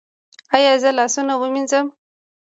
ایا 0.55 0.73
زه 0.81 0.89
لاسونه 0.97 1.33
ووینځم؟ 1.37 1.87